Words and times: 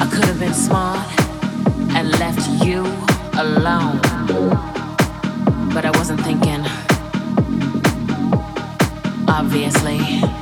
I 0.00 0.08
could 0.10 0.24
have 0.24 0.40
been 0.40 0.54
smart 0.54 1.06
and 1.94 2.10
left 2.18 2.48
you 2.64 2.82
alone. 3.38 4.00
But 5.74 5.84
I 5.84 5.90
wasn't 5.94 6.20
thinking, 6.22 6.64
obviously. 9.28 10.39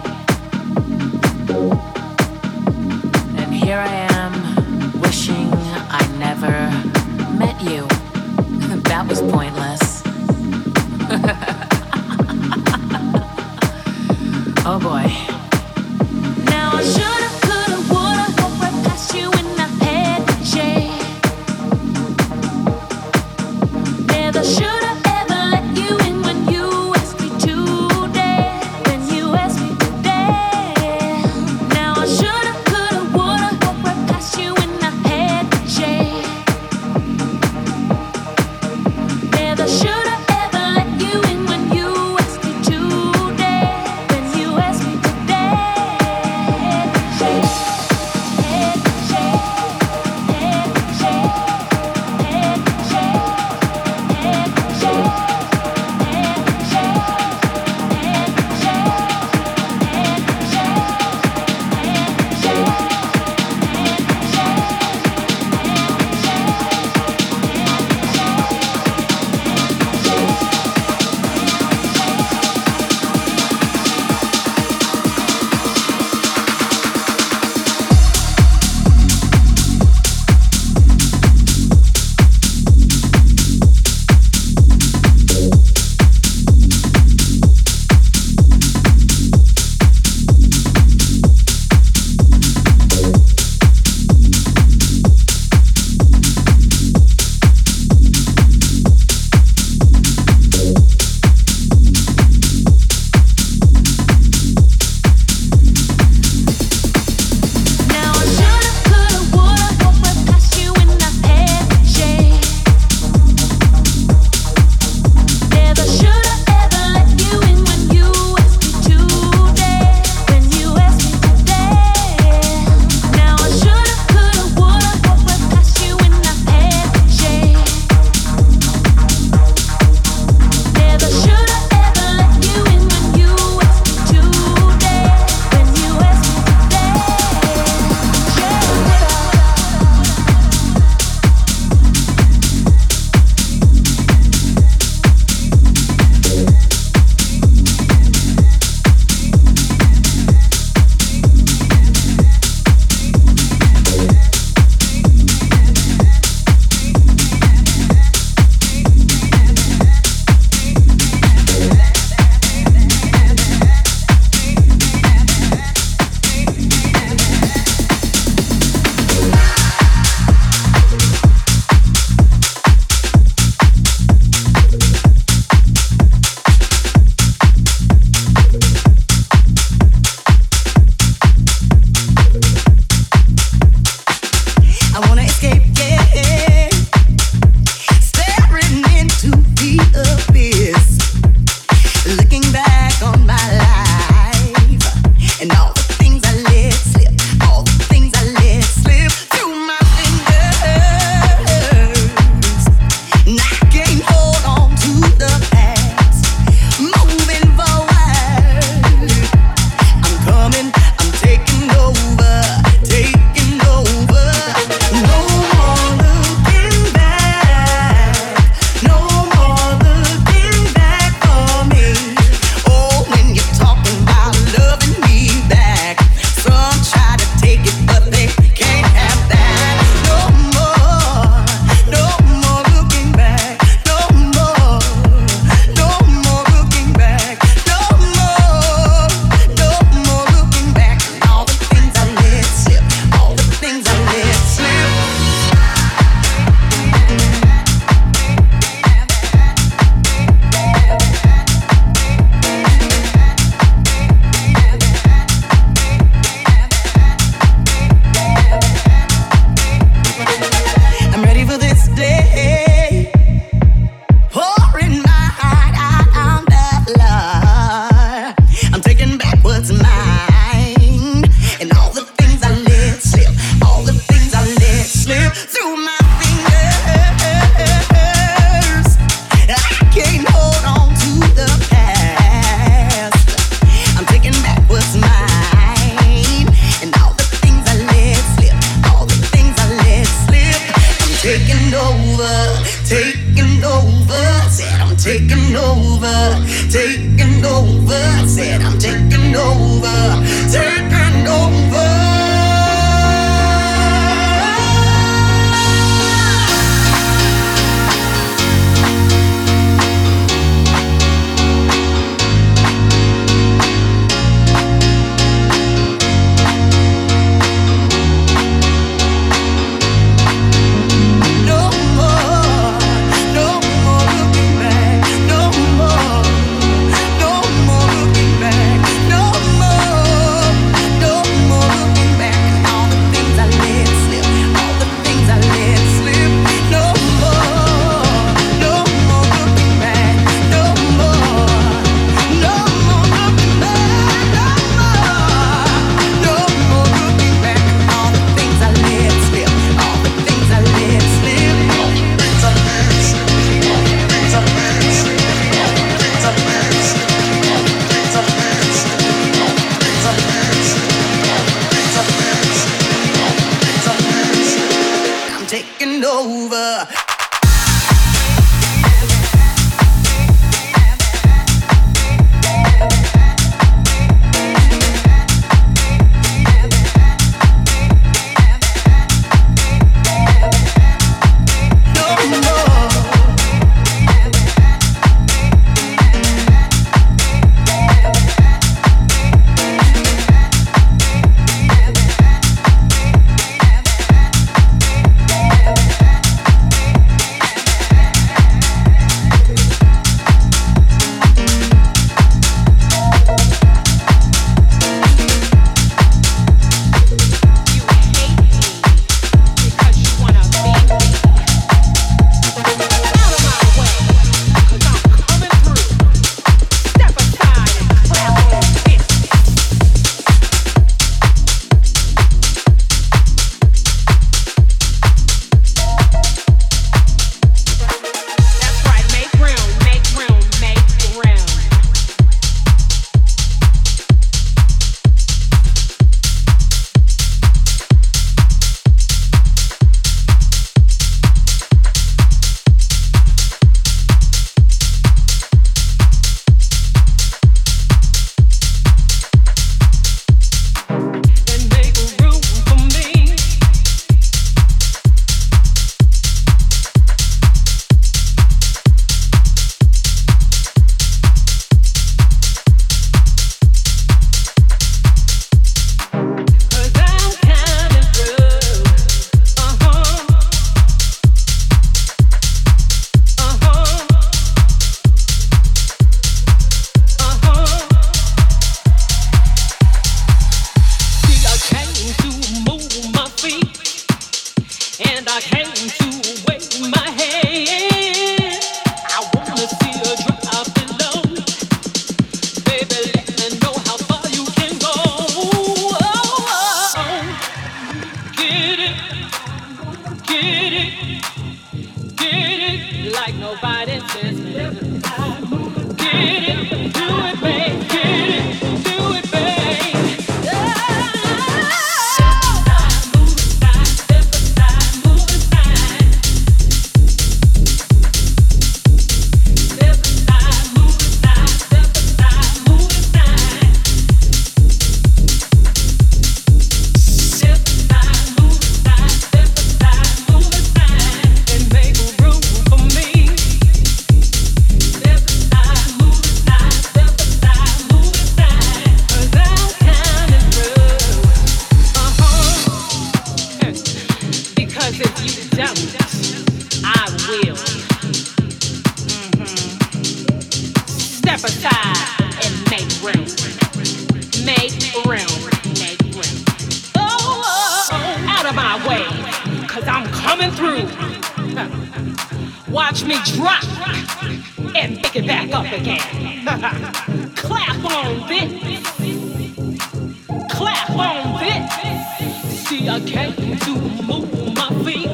My 574.54 574.70
feet. 574.84 575.08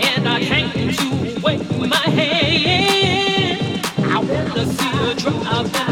And 0.00 0.28
I 0.28 0.40
came 0.40 0.70
to 0.70 1.40
wave 1.42 1.78
my 1.78 1.96
hand. 1.96 3.80
I 3.98 4.18
wanna 4.18 4.66
see 4.66 4.88
her 4.88 5.14
drop 5.14 5.83